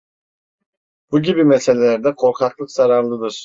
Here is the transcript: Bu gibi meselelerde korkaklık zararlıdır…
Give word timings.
Bu 1.11 1.21
gibi 1.21 1.43
meselelerde 1.43 2.15
korkaklık 2.15 2.71
zararlıdır… 2.71 3.39